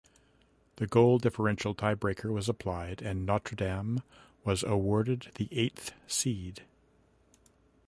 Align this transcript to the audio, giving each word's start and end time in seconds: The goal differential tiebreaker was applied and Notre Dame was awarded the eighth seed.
The 0.77 0.87
goal 0.87 1.19
differential 1.19 1.75
tiebreaker 1.75 2.33
was 2.33 2.49
applied 2.49 3.03
and 3.03 3.23
Notre 3.23 3.55
Dame 3.55 4.01
was 4.43 4.63
awarded 4.63 5.29
the 5.35 5.47
eighth 5.51 5.91
seed. 6.07 6.63